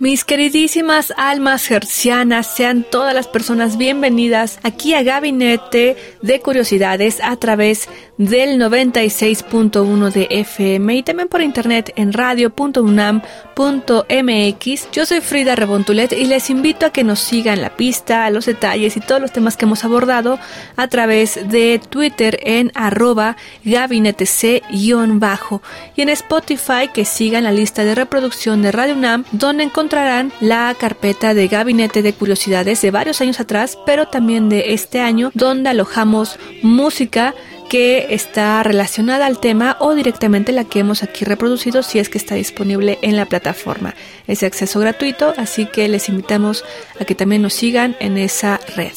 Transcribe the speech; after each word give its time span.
Mis 0.00 0.24
queridísimas 0.24 1.12
almas 1.16 1.68
hercianas, 1.72 2.46
sean 2.54 2.84
todas 2.88 3.12
las 3.14 3.26
personas 3.26 3.76
bienvenidas 3.76 4.60
aquí 4.62 4.94
a 4.94 5.02
Gabinete 5.02 5.96
de 6.22 6.40
Curiosidades 6.40 7.18
a 7.20 7.34
través 7.34 7.88
del 8.18 8.60
96.1 8.60 10.12
de 10.12 10.26
FM 10.30 10.96
y 10.96 11.02
también 11.04 11.28
por 11.28 11.40
internet 11.40 11.92
en 11.96 12.12
radio.unam.mx. 12.12 13.22
Yo 14.92 15.06
soy 15.06 15.20
Frida 15.20 15.54
Rebontulet 15.54 16.12
y 16.12 16.26
les 16.26 16.50
invito 16.50 16.86
a 16.86 16.90
que 16.90 17.04
nos 17.04 17.20
sigan 17.20 17.62
la 17.62 17.76
pista, 17.76 18.28
los 18.30 18.46
detalles 18.46 18.96
y 18.96 19.00
todos 19.00 19.20
los 19.20 19.30
temas 19.32 19.56
que 19.56 19.66
hemos 19.66 19.84
abordado 19.84 20.40
a 20.76 20.88
través 20.88 21.48
de 21.48 21.80
Twitter 21.88 22.40
en 22.42 22.72
arroba 22.74 23.36
gabinetec-bajo 23.64 25.62
y 25.94 26.02
en 26.02 26.08
Spotify 26.08 26.88
que 26.92 27.04
sigan 27.04 27.44
la 27.44 27.52
lista 27.52 27.84
de 27.84 27.94
reproducción 27.94 28.62
de 28.62 28.72
Radio 28.72 28.94
UNAM 28.94 29.24
donde 29.30 29.62
encontrarán 29.62 30.32
la 30.40 30.74
carpeta 30.78 31.34
de 31.34 31.46
Gabinete 31.46 32.02
de 32.02 32.12
Curiosidades 32.12 32.82
de 32.82 32.90
varios 32.90 33.20
años 33.20 33.38
atrás, 33.38 33.78
pero 33.86 34.08
también 34.08 34.48
de 34.48 34.72
este 34.74 35.00
año, 35.00 35.30
donde 35.34 35.68
alojamos 35.70 36.36
música 36.62 37.34
que 37.68 38.14
está 38.14 38.62
relacionada 38.62 39.26
al 39.26 39.40
tema 39.40 39.76
o 39.80 39.94
directamente 39.94 40.52
la 40.52 40.64
que 40.64 40.80
hemos 40.80 41.02
aquí 41.02 41.24
reproducido 41.24 41.82
si 41.82 41.98
es 41.98 42.08
que 42.08 42.18
está 42.18 42.34
disponible 42.34 42.98
en 43.02 43.16
la 43.16 43.26
plataforma. 43.26 43.94
Es 44.26 44.40
de 44.40 44.46
acceso 44.46 44.80
gratuito, 44.80 45.34
así 45.36 45.66
que 45.66 45.88
les 45.88 46.08
invitamos 46.08 46.64
a 47.00 47.04
que 47.04 47.14
también 47.14 47.42
nos 47.42 47.54
sigan 47.54 47.96
en 48.00 48.18
esa 48.18 48.60
red 48.76 48.92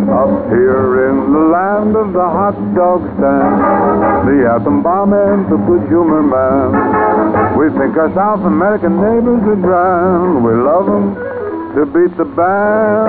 Up 0.08 0.48
here 0.48 1.08
in 1.10 1.32
the 1.32 1.48
land 1.52 1.94
of 1.96 2.12
the 2.12 2.18
hot 2.18 2.56
dog 2.74 3.00
stand, 3.16 4.26
the 4.26 4.48
atom 4.48 4.82
bomb 4.82 5.12
and 5.12 5.46
the 5.48 5.56
good 5.66 5.86
humor 5.88 6.22
man. 6.22 7.56
We 7.56 7.68
think 7.78 7.96
our 7.96 8.46
American 8.46 9.00
neighbors 9.00 9.42
are 9.46 9.56
grand. 9.56 10.44
We 10.44 10.52
love 10.52 10.86
them 10.86 11.31
to 11.74 11.86
beat 11.86 12.16
the 12.18 12.24
band. 12.24 13.08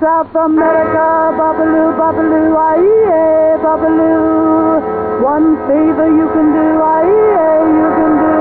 South 0.00 0.34
America, 0.34 1.32
babaloo, 1.38 1.94
babaloo, 1.96 2.56
aye, 2.58 3.56
babaloo. 3.62 5.22
One 5.22 5.56
favor 5.68 6.08
you 6.10 6.28
can 6.34 6.52
do, 6.52 6.66
aye, 6.82 7.64
you 7.78 7.88
can 7.98 8.12
do. 8.24 8.34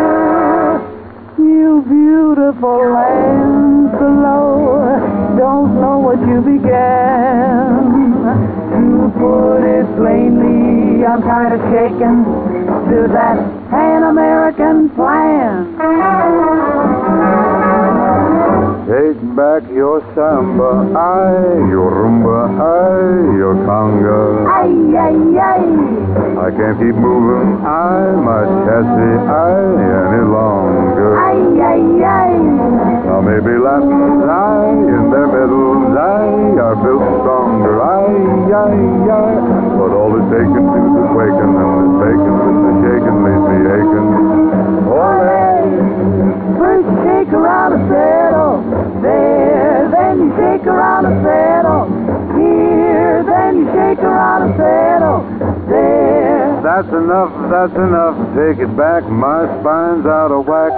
You 1.44 1.70
beautiful 1.88 2.80
land 2.92 3.92
below, 3.92 5.38
don't 5.38 5.80
know 5.80 5.98
what 6.00 6.20
you 6.28 6.42
began. 6.42 7.94
To 8.74 9.12
put 9.20 9.62
it 9.64 9.86
plainly, 9.96 11.06
I'm 11.06 11.22
kind 11.22 11.54
of 11.54 11.62
shaken 11.72 12.26
to 12.90 13.08
that 13.14 13.38
Pan-American 13.70 14.90
plan. 14.90 15.78
Take 18.84 19.16
back 19.34 19.64
your 19.72 20.04
samba, 20.14 20.92
aye, 20.92 21.72
your 21.72 21.88
rumba, 21.88 22.52
aye, 22.60 23.32
your 23.40 23.56
conga. 23.64 24.44
Ay, 24.44 24.76
ay, 24.92 25.18
ay. 25.40 25.64
I 26.44 26.50
can't 26.52 26.76
keep 26.84 26.92
moving, 27.00 27.64
aye, 27.64 28.12
my 28.20 28.44
chassis, 28.68 29.16
aye, 29.24 29.80
any 30.04 30.24
longer. 30.28 31.16
Ay, 31.16 31.40
ay, 31.64 31.84
ay. 32.04 32.34
Now 33.08 33.24
maybe 33.24 33.56
Latins, 33.56 34.20
aye, 34.28 34.76
in 34.76 35.04
their 35.16 35.28
middles, 35.32 35.96
aye, 35.96 36.60
are 36.60 36.76
built 36.84 37.08
stronger, 37.24 37.80
aye, 37.80 38.52
aye, 38.52 38.84
aye. 39.16 39.40
But 39.80 39.96
all 39.96 40.12
it's 40.20 40.28
taken 40.28 40.60
to 40.60 40.80
the 40.92 41.04
quaking 41.16 41.56
and 41.56 41.72
the 41.88 41.92
bacon 42.04 42.36
and 42.36 42.60
the 42.68 42.74
shaking 42.84 43.18
leaves 43.24 43.46
me 43.48 43.58
aching. 43.80 44.10
Ole! 44.92 45.40
First 46.60 46.90
shake 47.08 47.32
around 47.34 47.72
a 47.74 47.82
saddle, 47.88 48.33
there, 49.04 49.90
then 49.92 50.16
you 50.18 50.32
shake 50.40 50.66
around 50.66 51.06
a 51.06 51.12
saddle, 51.22 51.86
here, 52.40 53.22
then 53.28 53.58
you 53.60 53.68
shake 53.76 54.00
around 54.00 54.42
a 54.48 54.50
saddle, 54.58 55.22
there. 55.68 56.56
That's 56.64 56.88
enough, 56.88 57.36
that's 57.52 57.76
enough, 57.76 58.16
take 58.34 58.60
it 58.64 58.72
back, 58.80 59.04
my 59.12 59.44
spine's 59.60 60.06
out 60.08 60.32
of 60.32 60.48
whack. 60.48 60.72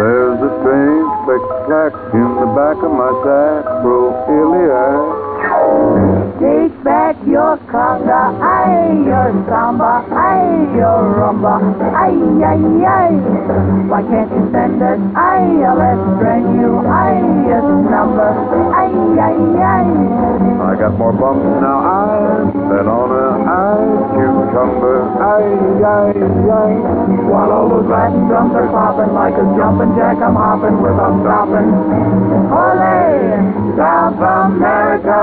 There's 0.00 0.40
a 0.40 0.48
strange 0.62 1.10
click-clack 1.24 1.92
in 2.14 2.28
the 2.40 2.46
back 2.56 2.76
of 2.80 2.92
my 2.92 3.10
sacroiliac. 3.24 5.26
Take 6.38 6.70
back 6.84 7.16
your 7.26 7.56
conga, 7.66 8.30
ay, 8.40 8.92
your 9.04 9.32
samba, 9.48 10.04
ay, 10.12 10.68
your 10.76 11.02
rumba, 11.18 11.58
ay, 11.92 12.14
ay, 12.46 12.62
ay. 12.86 13.12
Why 13.90 14.02
can't 14.06 14.30
you 14.30 14.48
send 14.52 14.80
us, 14.82 15.00
ay, 15.16 15.42
let's 15.76 16.06
bring 16.22 16.44
you, 16.46 16.47
more 20.98 21.14
bumps 21.14 21.46
now, 21.62 21.78
I 21.78 22.42
than 22.50 22.86
on 22.90 23.10
a 23.14 23.26
eye 23.46 23.86
cucumber. 24.18 25.06
Ay, 25.22 25.46
ay, 25.78 26.10
ay. 26.10 26.72
While 27.30 27.50
all 27.54 27.68
those 27.70 27.86
Latin 27.86 28.26
drums 28.26 28.50
are 28.58 28.66
popping 28.66 29.14
like 29.14 29.38
a 29.38 29.46
jumping 29.54 29.94
jack, 29.94 30.18
I'm 30.18 30.34
hopping 30.34 30.82
without 30.82 31.14
stopping. 31.22 31.70
Ole, 32.50 32.98
South 33.78 34.18
America, 34.18 35.22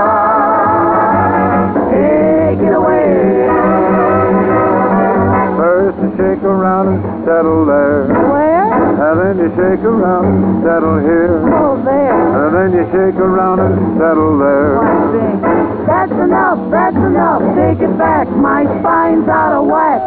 then 9.26 9.42
you 9.42 9.50
shake 9.58 9.82
around 9.82 10.26
and 10.30 10.62
settle 10.62 10.98
here. 11.02 11.34
Oh, 11.50 11.74
there. 11.82 12.14
And 12.14 12.50
then 12.54 12.70
you 12.78 12.84
shake 12.94 13.18
around 13.18 13.58
and 13.58 13.98
settle 13.98 14.38
there. 14.38 14.78
Oh, 14.78 15.10
that's 15.82 16.14
enough, 16.14 16.60
that's 16.70 16.94
enough. 16.94 17.42
Take 17.58 17.82
it 17.82 17.94
back, 17.98 18.30
my 18.30 18.62
spine's 18.78 19.26
out 19.26 19.58
of 19.58 19.66
whack. 19.66 19.98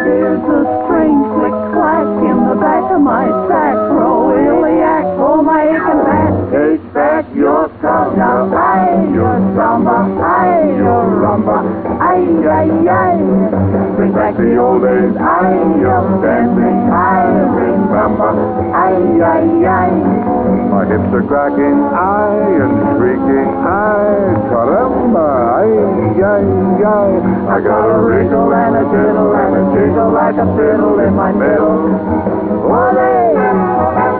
There's 0.00 0.40
a 0.40 0.60
strange 0.86 1.24
click 1.34 1.56
clack 1.74 2.08
in 2.24 2.38
the 2.46 2.56
back 2.62 2.86
of 2.94 3.02
my 3.02 3.26
sacroiliac. 3.50 5.04
Oh, 5.18 5.42
my 5.42 5.60
aching 5.66 6.02
back. 6.06 6.30
Take 6.54 6.82
back 6.94 7.24
your 7.34 7.68
cup. 7.82 8.16
Now, 8.16 8.48
aye, 8.54 9.10
your 9.12 9.34
samba, 9.58 9.98
aye, 10.24 10.78
your 10.78 11.04
rumba, 11.20 11.58
aye, 12.00 12.22
aye, 12.48 12.86
aye. 12.86 13.18
Bring 13.98 14.12
back 14.14 14.36
the 14.38 14.56
old 14.56 14.82
days, 14.82 15.12
aye, 15.18 15.58
your 15.82 16.06
dancing. 16.22 16.89
My 19.40 20.84
hips 20.84 21.08
are 21.16 21.24
cracking, 21.24 21.80
iron 21.96 22.76
shrieking, 23.00 23.48
ay, 23.64 24.36
caramba, 24.52 25.64
ay, 25.64 25.72
ay, 26.20 26.44
ay. 26.84 27.10
I 27.48 27.56
got 27.64 27.88
a 27.88 27.98
wriggle 28.04 28.52
and 28.52 28.76
a 28.76 28.84
diddle 28.92 29.32
and 29.32 29.56
a 29.56 29.64
jiggle 29.72 30.12
like 30.12 30.36
a 30.36 30.44
fiddle 30.60 31.00
in 31.00 31.14
my 31.16 31.32
middle. 31.32 31.88
Olé! 32.68 33.32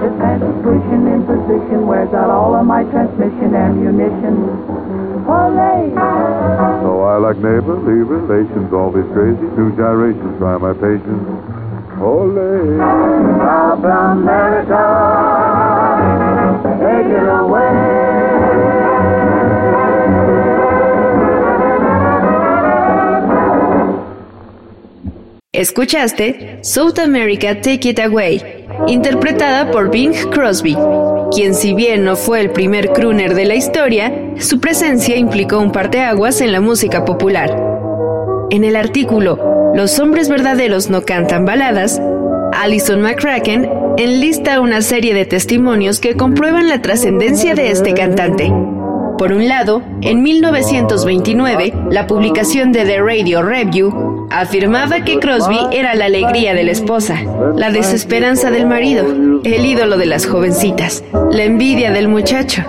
This 0.01 0.41
is 0.41 0.57
pushing 0.65 1.05
in 1.05 1.21
position, 1.29 1.87
wears 1.87 2.09
out 2.15 2.31
all 2.31 2.57
of 2.57 2.65
my 2.65 2.85
transmission 2.85 3.55
ammunition. 3.55 4.70
Olé! 5.31 5.95
So 6.83 6.91
I 7.05 7.17
like 7.19 7.39
neighborly 7.39 8.03
relations, 8.03 8.73
all 8.73 8.91
these 8.91 9.07
crazy 9.13 9.47
new 9.57 9.71
gyrations 9.77 10.39
try 10.39 10.57
my 10.59 10.73
patience. 10.75 11.27
Ole. 12.01 12.79
South 13.39 13.85
America, 13.85 14.83
take 16.81 17.07
it 17.07 17.29
away. 17.29 18.11
Escuchaste 25.53 26.65
South 26.65 26.99
America 26.99 27.55
Take 27.55 27.91
It 27.91 27.99
Away, 27.99 28.41
interpretada 28.89 29.71
por 29.71 29.89
Bing 29.89 30.15
Crosby, 30.33 30.75
quien 31.31 31.55
si 31.55 31.75
bien 31.75 32.05
no 32.05 32.17
fue 32.17 32.41
el 32.41 32.51
primer 32.51 32.91
crooner 32.93 33.35
de 33.35 33.45
la 33.45 33.55
historia, 33.55 34.13
su 34.39 34.61
presencia 34.61 35.17
implicó 35.17 35.59
un 35.59 35.73
parteaguas 35.73 36.41
en 36.41 36.53
la 36.53 36.61
música 36.61 37.05
popular. 37.05 37.57
En 38.51 38.65
el 38.65 38.77
artículo 38.77 39.73
Los 39.75 39.99
hombres 40.01 40.29
verdaderos 40.29 40.91
no 40.91 41.03
cantan 41.03 41.45
baladas, 41.45 42.01
Alison 42.53 43.01
McCracken 43.01 43.69
enlista 43.97 44.61
una 44.61 44.83
serie 44.83 45.15
de 45.15 45.25
testimonios 45.25 46.01
que 46.01 46.17
comprueban 46.17 46.69
la 46.69 46.83
trascendencia 46.83 47.55
de 47.55 47.71
este 47.71 47.95
cantante. 47.95 48.53
Por 49.19 49.33
un 49.33 49.49
lado, 49.49 49.83
en 50.01 50.23
1929, 50.23 51.75
la 51.91 52.07
publicación 52.07 52.73
de 52.73 52.87
The 52.87 53.03
Radio 53.03 53.43
Review 53.43 54.10
afirmaba 54.31 55.05
que 55.05 55.19
Crosby 55.19 55.59
era 55.73 55.95
la 55.95 56.07
alegría 56.07 56.55
de 56.55 56.65
la 56.65 56.73
esposa, 56.73 57.21
la 57.57 57.71
desesperanza 57.71 58.51
del 58.51 58.67
marido, 58.67 59.07
el 59.45 59.67
ídolo 59.67 59.99
de 59.99 60.07
las 60.07 60.27
jovencitas, 60.27 61.05
la 61.31 61.45
envidia 61.45 61.91
del 61.91 62.09
muchacho. 62.09 62.65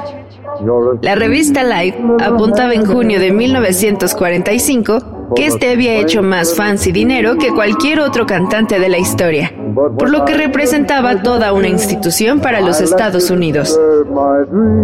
La 1.02 1.16
revista 1.16 1.64
Life 1.64 1.98
apuntaba 2.20 2.74
en 2.74 2.86
junio 2.86 3.20
de 3.20 3.32
1945 3.32 5.34
que 5.36 5.46
este 5.46 5.72
había 5.72 5.96
hecho 5.96 6.22
más 6.22 6.56
fans 6.56 6.86
y 6.88 6.92
dinero 6.92 7.38
que 7.38 7.50
cualquier 7.50 8.00
otro 8.00 8.26
cantante 8.26 8.80
de 8.80 8.90
la 8.90 8.98
historia, 8.98 9.54
por 9.74 10.10
lo 10.10 10.26
que 10.26 10.34
representaba 10.34 11.22
toda 11.22 11.54
una 11.54 11.68
institución 11.68 12.40
para 12.40 12.62
los 12.62 12.82
Estados 12.82 13.30
Unidos. 13.30 13.80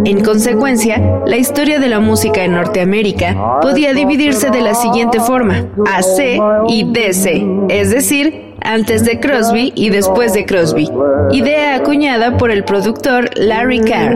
En 0.05 0.23
consecuencia, 0.23 1.21
la 1.25 1.37
historia 1.37 1.79
de 1.79 1.89
la 1.89 1.99
música 1.99 2.43
en 2.43 2.53
Norteamérica 2.53 3.59
podía 3.61 3.93
dividirse 3.93 4.49
de 4.49 4.61
la 4.61 4.73
siguiente 4.75 5.19
forma, 5.19 5.65
AC 5.85 6.39
y 6.67 6.91
DC, 6.91 7.45
es 7.69 7.91
decir, 7.91 8.47
antes 8.61 9.05
de 9.05 9.19
Crosby 9.19 9.71
y 9.75 9.89
después 9.89 10.33
de 10.33 10.45
Crosby, 10.45 10.89
idea 11.31 11.75
acuñada 11.75 12.37
por 12.37 12.51
el 12.51 12.63
productor 12.63 13.29
Larry 13.37 13.79
Carr. 13.79 14.15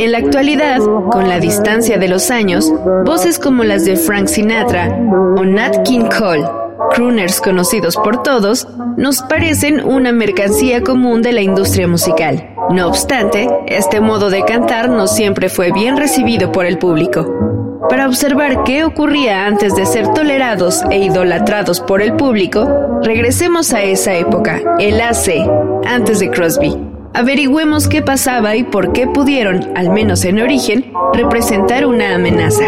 En 0.00 0.12
la 0.12 0.18
actualidad, 0.18 0.78
con 1.12 1.28
la 1.28 1.40
distancia 1.40 1.98
de 1.98 2.08
los 2.08 2.30
años, 2.30 2.72
voces 3.04 3.38
como 3.38 3.64
las 3.64 3.84
de 3.84 3.96
Frank 3.96 4.28
Sinatra 4.28 4.88
o 5.36 5.44
Nat 5.44 5.82
King 5.82 6.06
Cole, 6.18 6.48
crooners 6.94 7.38
conocidos 7.42 7.96
por 7.96 8.22
todos, 8.22 8.66
nos 8.96 9.20
parecen 9.20 9.84
una 9.84 10.10
mercancía 10.12 10.80
común 10.80 11.20
de 11.20 11.32
la 11.32 11.42
industria 11.42 11.86
musical. 11.86 12.48
No 12.70 12.88
obstante, 12.88 13.46
este 13.66 14.00
modo 14.00 14.30
de 14.30 14.42
cantar 14.42 14.88
no 14.88 15.06
siempre 15.06 15.50
fue 15.50 15.70
bien 15.70 15.98
recibido 15.98 16.50
por 16.50 16.64
el 16.64 16.78
público. 16.78 17.80
Para 17.90 18.06
observar 18.06 18.64
qué 18.64 18.84
ocurría 18.84 19.44
antes 19.44 19.74
de 19.74 19.84
ser 19.84 20.14
tolerados 20.14 20.82
e 20.90 20.96
idolatrados 20.96 21.78
por 21.78 22.00
el 22.00 22.14
público, 22.14 22.66
regresemos 23.02 23.74
a 23.74 23.82
esa 23.82 24.14
época, 24.14 24.62
el 24.78 24.98
AC, 24.98 25.46
antes 25.84 26.20
de 26.20 26.30
Crosby. 26.30 26.89
Averigüemos 27.12 27.88
qué 27.88 28.02
pasaba 28.02 28.54
y 28.54 28.62
por 28.62 28.92
qué 28.92 29.08
pudieron, 29.08 29.72
al 29.76 29.90
menos 29.90 30.24
en 30.24 30.40
origen, 30.40 30.92
representar 31.12 31.84
una 31.84 32.14
amenaza. 32.14 32.66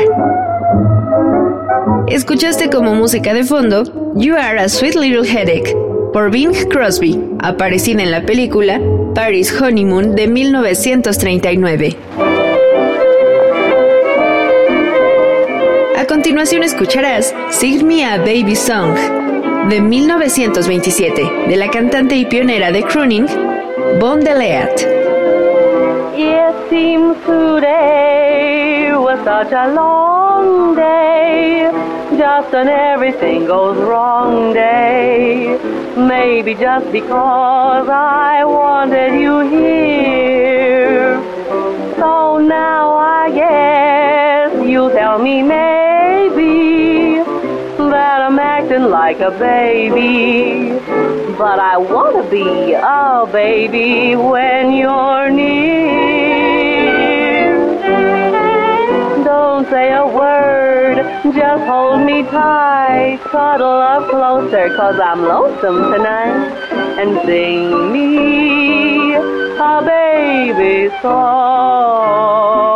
Escuchaste 2.09 2.69
como 2.69 2.95
música 2.95 3.35
de 3.35 3.45
fondo 3.45 3.85
You 4.17 4.35
Are 4.35 4.59
a 4.61 4.69
Sweet 4.69 4.97
Little 4.97 5.27
Headache 5.27 5.77
por 6.13 6.31
Bing 6.31 6.53
Crosby, 6.69 7.19
aparecida 7.39 8.03
en 8.03 8.11
la 8.11 8.27
película 8.27 8.81
Paris 9.15 9.55
Honeymoon 9.61 10.17
de 10.17 10.27
1939. 10.27 11.97
A 15.97 16.05
continuación 16.07 16.65
escucharás 16.65 17.33
Sing 17.51 17.87
Me 17.87 18.05
a 18.05 18.19
Baby 18.19 18.57
Song 18.57 18.97
de 19.71 19.81
1927 19.81 21.23
de 21.49 21.57
la 21.57 21.71
cantante 21.71 22.17
y 22.17 22.27
pionera 22.27 22.73
de 22.73 22.83
crooning 22.83 23.27
Bon 24.01 24.21
Deleat. 24.21 24.83
It 26.15 26.71
seems 26.71 27.17
today 27.27 28.91
was 28.95 29.19
such 29.25 29.53
a 29.53 29.73
long 29.73 30.75
day, 30.75 31.71
just 32.17 32.55
an 32.55 32.69
everything 32.69 33.47
goes 33.47 33.77
wrong 33.79 34.53
day. 34.55 35.59
Maybe 35.97 36.55
just 36.55 36.91
because 36.91 37.89
I 37.89 38.45
wanted 38.45 39.21
you 39.21 39.41
here. 39.41 41.21
So 41.97 42.39
now 42.39 42.95
I 42.97 43.31
guess 43.31 44.67
you'll 44.67 44.91
tell 44.91 45.19
me 45.19 45.43
maybe 45.43 47.23
that 47.91 48.23
I'm 48.23 48.39
acting 48.39 48.85
like 48.85 49.21
a 49.21 49.31
baby. 49.31 50.82
But 51.39 51.59
I 51.59 51.79
wanna 51.79 52.29
be 52.31 52.75
a 52.75 53.27
baby 53.33 54.15
when 54.17 54.73
you're 54.73 55.31
near. 55.31 55.95
Don't 59.25 59.67
say 59.71 59.93
a 59.95 60.07
word, 60.07 60.97
just 61.35 61.65
hold 61.65 62.01
me 62.05 62.23
tight. 62.25 63.21
Cuddle 63.25 63.81
up 63.81 64.11
closer, 64.11 64.69
cause 64.77 65.01
I'm 65.01 65.23
lonesome 65.23 65.91
tonight. 65.93 66.53
And 67.01 67.19
sing 67.27 67.93
me 67.93 69.15
a 69.15 69.83
baby 69.85 70.91
song. 71.01 72.72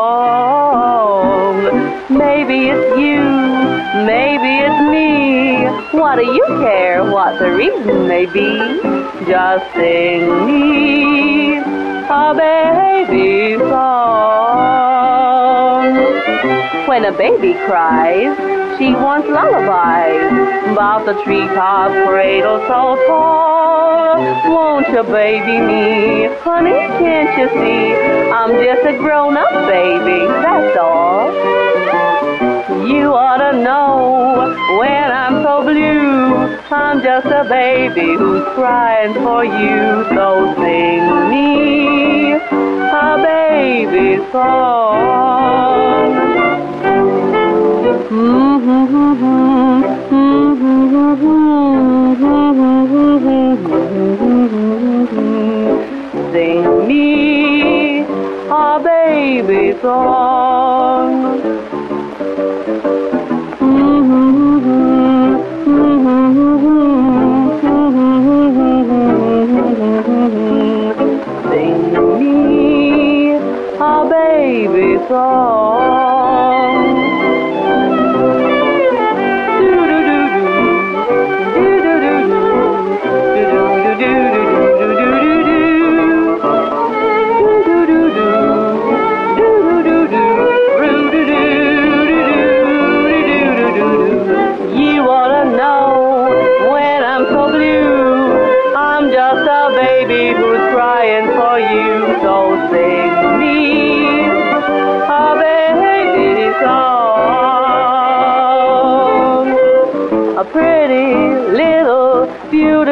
What 7.26 7.40
the 7.40 7.50
reason 7.50 8.06
may 8.06 8.24
be? 8.24 8.46
Just 9.26 9.74
sing 9.74 10.46
me 10.46 11.58
a 11.58 12.32
baby 12.38 13.58
song. 13.58 13.96
When 16.86 17.04
a 17.04 17.10
baby 17.10 17.54
cries, 17.66 18.38
she 18.78 18.92
wants 18.92 19.26
lullabies 19.28 20.70
about 20.70 21.04
the 21.04 21.14
treetop 21.24 21.90
cradle 22.06 22.60
so 22.68 22.94
tall. 23.08 24.18
Won't 24.48 24.88
you 24.90 25.02
baby 25.02 25.58
me, 25.66 26.28
honey? 26.44 26.78
Can't 27.02 27.36
you 27.40 27.48
see 27.58 27.92
I'm 28.30 28.52
just 28.62 28.86
a 28.86 28.96
grown-up 28.98 29.50
baby? 29.66 30.26
That's 30.44 30.76
all. 30.78 31.65
You 32.86 33.14
ought 33.14 33.38
to 33.38 33.58
know 33.58 34.54
when 34.78 35.10
I'm 35.10 35.42
so 35.42 35.62
blue, 35.64 36.36
I'm 36.70 37.02
just 37.02 37.26
a 37.26 37.44
baby 37.48 38.14
who's 38.14 38.44
crying 38.54 39.12
for 39.14 39.44
you. 39.44 40.04
So 40.14 40.54
sing 40.54 41.28
me 41.28 42.34
a 42.34 43.18
baby 43.26 44.22
song. 44.30 45.66
Sing 56.32 56.86
me 56.86 58.02
a 58.48 58.80
baby 58.80 59.80
song. 59.80 61.65
Song. 75.08 75.75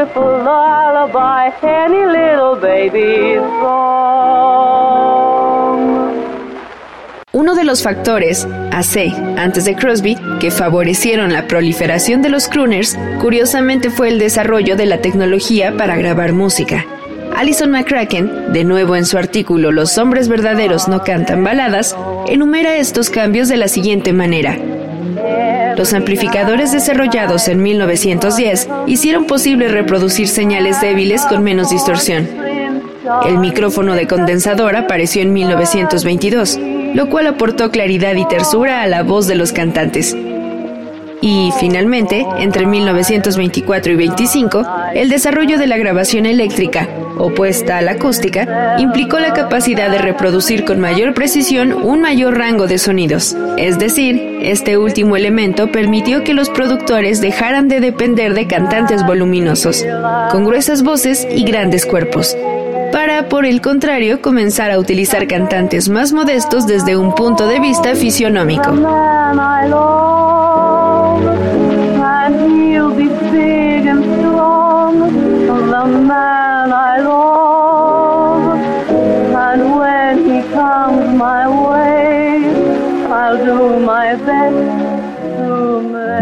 Beautiful 0.05 0.45
lullaby, 0.45 1.51
any 1.63 2.05
little 2.07 2.57
baby 2.61 3.37
song. 3.61 4.85
Uno 7.33 7.55
de 7.55 7.65
los 7.65 7.83
factores, 7.83 8.47
AC, 8.71 9.13
antes 9.37 9.65
de 9.65 9.75
Crosby, 9.75 10.17
que 10.41 10.51
favorecieron 10.51 11.33
la 11.33 11.47
proliferación 11.49 12.21
de 12.23 12.29
los 12.29 12.49
crooners, 12.49 12.97
curiosamente 13.21 13.91
fue 13.91 14.09
el 14.09 14.19
desarrollo 14.19 14.77
de 14.77 14.87
la 14.87 14.99
tecnología 14.99 15.75
para 15.77 15.97
grabar 15.97 16.33
música. 16.33 16.85
Alison 17.35 17.73
McCracken, 17.73 18.53
de 18.53 18.63
nuevo 18.63 18.95
en 18.95 19.05
su 19.05 19.19
artículo 19.19 19.73
Los 19.73 19.99
hombres 19.99 20.29
verdaderos 20.29 20.87
no 20.87 21.03
cantan 21.03 21.43
baladas, 21.43 21.97
enumera 22.29 22.77
estos 22.77 23.11
cambios 23.11 23.49
de 23.49 23.57
la 23.57 23.67
siguiente 23.67 24.13
manera. 24.13 24.57
Los 25.77 25.93
amplificadores 25.93 26.73
desarrollados 26.73 27.49
en 27.49 27.63
1910 27.63 28.69
hicieron 28.87 29.27
posible 29.27 29.69
reproducir 29.69 30.29
señales 30.29 30.81
débiles 30.81 31.23
con 31.27 31.43
menos 31.43 31.71
distorsión. 31.71 32.29
El 33.27 33.39
micrófono 33.39 33.95
de 33.95 34.07
condensador 34.07 34.77
apareció 34.77 35.23
en 35.23 35.33
1922, 35.33 36.59
lo 36.95 37.09
cual 37.11 37.27
aportó 37.27 37.71
claridad 37.71 38.15
y 38.15 38.27
tersura 38.27 38.83
a 38.83 38.87
la 38.87 39.03
voz 39.03 39.27
de 39.27 39.35
los 39.35 39.53
cantantes. 39.53 40.17
Y 41.21 41.53
finalmente, 41.59 42.27
entre 42.39 42.67
1924 42.67 43.93
y 43.93 43.97
25, 43.97 44.67
el 44.95 45.09
desarrollo 45.09 45.59
de 45.59 45.67
la 45.67 45.77
grabación 45.77 46.25
eléctrica, 46.25 46.89
opuesta 47.19 47.79
a 47.79 47.83
la 47.83 47.93
acústica, 47.93 48.77
implicó 48.79 49.19
la 49.19 49.33
capacidad 49.33 49.91
de 49.91 49.99
reproducir 49.99 50.65
con 50.65 50.81
mayor 50.81 51.15
precisión 51.15 51.73
un 51.73 52.01
mayor 52.01 52.39
rango 52.39 52.67
de 52.67 52.79
sonidos. 52.79 53.37
Es 53.57 53.79
decir, 53.79 54.39
este 54.43 54.79
último 54.79 55.17
elemento 55.17 55.71
permitió 55.71 56.23
que 56.23 56.35
los 56.35 56.49
productores 56.49 57.21
dejaran 57.21 57.69
de 57.69 57.81
depender 57.81 58.35
de 58.35 58.47
cantantes 58.47 59.05
voluminosos, 59.05 59.85
con 60.31 60.45
gruesas 60.45 60.83
voces 60.83 61.27
y 61.29 61.45
grandes 61.45 61.87
cuerpos, 61.87 62.37
para, 62.93 63.29
por 63.29 63.45
el 63.45 63.61
contrario, 63.61 64.23
comenzar 64.23 64.71
a 64.71 64.79
utilizar 64.79 65.27
cantantes 65.27 65.89
más 65.89 66.13
modestos 66.13 66.67
desde 66.67 66.97
un 66.97 67.15
punto 67.15 67.49
de 67.49 67.59
vista 67.59 67.97
fisionómico. 67.97 68.71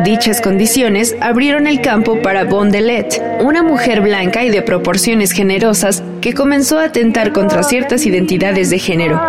Dichas 0.04 0.40
condiciones 0.40 1.16
abrieron 1.20 1.66
el 1.66 1.80
campo 1.80 2.20
para 2.22 2.44
Bondelet, 2.44 3.22
una 3.40 3.62
mujer 3.62 4.00
blanca 4.00 4.44
y 4.44 4.50
de 4.50 4.62
proporciones 4.62 5.32
generosas 5.32 6.02
que 6.20 6.34
comenzó 6.34 6.78
a 6.78 6.84
atentar 6.84 7.32
contra 7.32 7.62
ciertas 7.62 8.04
identidades 8.06 8.70
de 8.70 8.78
género, 8.78 9.20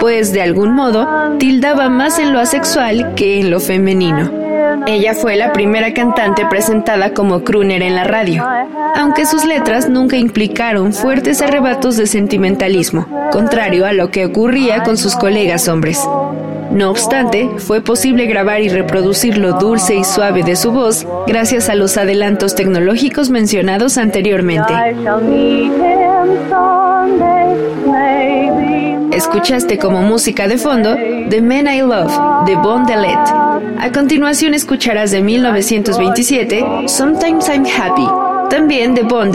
pues 0.00 0.32
de 0.32 0.42
algún 0.42 0.72
modo 0.72 1.36
tildaba 1.38 1.88
más 1.88 2.18
en 2.18 2.32
lo 2.32 2.40
asexual 2.40 3.14
que 3.14 3.40
en 3.40 3.50
lo 3.50 3.60
femenino. 3.60 4.43
Ella 4.86 5.14
fue 5.14 5.36
la 5.36 5.52
primera 5.52 5.94
cantante 5.94 6.44
presentada 6.46 7.14
como 7.14 7.42
crooner 7.42 7.82
en 7.82 7.94
la 7.94 8.04
radio, 8.04 8.44
aunque 8.94 9.24
sus 9.24 9.44
letras 9.44 9.88
nunca 9.88 10.16
implicaron 10.16 10.92
fuertes 10.92 11.40
arrebatos 11.40 11.96
de 11.96 12.06
sentimentalismo, 12.06 13.06
contrario 13.32 13.86
a 13.86 13.92
lo 13.92 14.10
que 14.10 14.26
ocurría 14.26 14.82
con 14.82 14.96
sus 14.96 15.16
colegas 15.16 15.68
hombres. 15.68 16.06
No 16.70 16.90
obstante, 16.90 17.48
fue 17.58 17.80
posible 17.80 18.26
grabar 18.26 18.60
y 18.60 18.68
reproducir 18.68 19.38
lo 19.38 19.52
dulce 19.52 19.94
y 19.94 20.04
suave 20.04 20.42
de 20.42 20.56
su 20.56 20.72
voz 20.72 21.06
gracias 21.26 21.68
a 21.68 21.74
los 21.74 21.96
adelantos 21.96 22.54
tecnológicos 22.54 23.30
mencionados 23.30 23.96
anteriormente. 23.96 24.72
Escuchaste 29.14 29.78
como 29.78 30.02
música 30.02 30.48
de 30.48 30.58
fondo 30.58 30.96
The 31.30 31.40
Men 31.40 31.68
I 31.68 31.82
Love 31.82 32.46
de 32.46 32.56
Bon. 32.56 32.84
A 33.78 33.92
continuación 33.92 34.54
escucharás 34.54 35.12
de 35.12 35.22
1927 35.22 36.88
Sometimes 36.88 37.48
I'm 37.48 37.64
Happy, 37.64 38.08
también 38.50 38.94
de 38.94 39.02
Bon. 39.04 39.30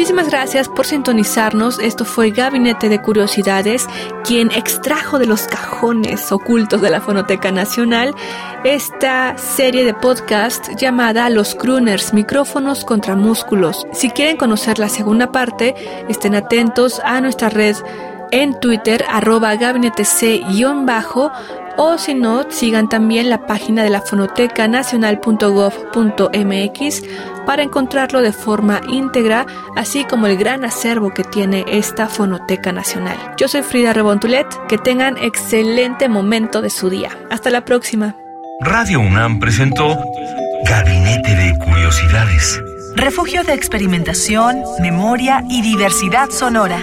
Muchísimas 0.00 0.30
gracias 0.30 0.66
por 0.70 0.86
sintonizarnos. 0.86 1.78
Esto 1.78 2.06
fue 2.06 2.30
Gabinete 2.30 2.88
de 2.88 3.02
Curiosidades, 3.02 3.86
quien 4.24 4.50
extrajo 4.50 5.18
de 5.18 5.26
los 5.26 5.42
cajones 5.42 6.32
ocultos 6.32 6.80
de 6.80 6.88
la 6.88 7.02
Fonoteca 7.02 7.52
Nacional 7.52 8.14
esta 8.64 9.36
serie 9.36 9.84
de 9.84 9.92
podcast 9.94 10.70
llamada 10.76 11.28
Los 11.28 11.54
Crooners, 11.54 12.14
micrófonos 12.14 12.84
contra 12.84 13.14
músculos. 13.14 13.86
Si 13.92 14.10
quieren 14.10 14.38
conocer 14.38 14.78
la 14.78 14.88
segunda 14.88 15.32
parte, 15.32 15.74
estén 16.08 16.34
atentos 16.34 17.00
a 17.04 17.20
nuestra 17.20 17.50
red 17.50 17.76
en 18.30 18.60
Twitter, 18.60 19.04
arroba 19.08 19.56
gabinete 19.56 20.04
C-bajo, 20.04 21.32
o 21.76 21.98
si 21.98 22.14
no, 22.14 22.44
sigan 22.50 22.88
también 22.88 23.30
la 23.30 23.46
página 23.46 23.82
de 23.82 23.90
la 23.90 24.02
fonoteca 24.02 24.68
nacional.gov.mx 24.68 27.02
para 27.46 27.62
encontrarlo 27.62 28.20
de 28.20 28.32
forma 28.32 28.80
íntegra, 28.88 29.46
así 29.76 30.04
como 30.04 30.26
el 30.26 30.36
gran 30.36 30.64
acervo 30.64 31.10
que 31.10 31.24
tiene 31.24 31.64
esta 31.68 32.08
Fonoteca 32.08 32.72
Nacional. 32.72 33.16
Yo 33.36 33.48
soy 33.48 33.62
Frida 33.62 33.92
Rebontulet, 33.92 34.46
que 34.68 34.78
tengan 34.78 35.16
excelente 35.16 36.08
momento 36.08 36.62
de 36.62 36.70
su 36.70 36.90
día. 36.90 37.10
Hasta 37.30 37.50
la 37.50 37.64
próxima. 37.64 38.16
Radio 38.60 39.00
UNAM 39.00 39.40
presentó 39.40 39.98
Gabinete 40.66 41.34
de 41.34 41.58
Curiosidades. 41.58 42.60
Refugio 42.94 43.42
de 43.42 43.54
experimentación, 43.54 44.62
memoria 44.80 45.42
y 45.48 45.62
diversidad 45.62 46.28
sonora. 46.28 46.82